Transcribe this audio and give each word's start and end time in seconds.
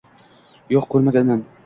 —Yo’q, 0.75 0.87
ko’rmaganman… 0.95 1.45